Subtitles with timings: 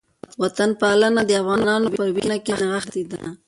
[0.41, 3.21] وطنپالنه د افغانانو په وینه کې نغښتې ده